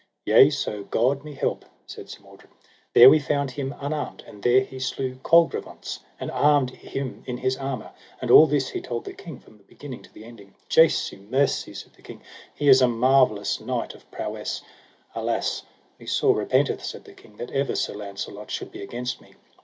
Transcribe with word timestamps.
Yea, 0.25 0.49
so 0.49 0.83
God 0.83 1.23
me 1.23 1.31
help, 1.35 1.63
said 1.85 2.09
Sir 2.09 2.23
Mordred, 2.23 2.49
there 2.95 3.07
we 3.07 3.19
found 3.19 3.51
him 3.51 3.75
unarmed, 3.79 4.23
and 4.25 4.41
there 4.41 4.61
he 4.61 4.79
slew 4.79 5.17
Colgrevance, 5.21 5.99
and 6.19 6.31
armed 6.31 6.71
him 6.71 7.21
in 7.27 7.37
his 7.37 7.55
armour; 7.55 7.91
and 8.19 8.31
all 8.31 8.47
this 8.47 8.69
he 8.69 8.81
told 8.81 9.05
the 9.05 9.13
king 9.13 9.39
from 9.39 9.59
the 9.59 9.63
beginning 9.63 10.01
to 10.01 10.11
the 10.11 10.23
ending. 10.25 10.55
Jesu 10.69 11.19
mercy, 11.29 11.75
said 11.75 11.93
the 11.93 12.01
king, 12.01 12.23
he 12.55 12.67
is 12.67 12.81
a 12.81 12.87
marvellous 12.87 13.59
knight 13.61 13.93
of 13.93 14.09
prowess. 14.09 14.63
Alas, 15.13 15.61
me 15.99 16.07
sore 16.07 16.33
repenteth, 16.37 16.83
said 16.83 17.03
the 17.03 17.13
king, 17.13 17.37
that 17.37 17.51
ever 17.51 17.75
Sir 17.75 17.93
Launcelot 17.93 18.49
should 18.49 18.71
be 18.71 18.81
against 18.81 19.21
me. 19.21 19.35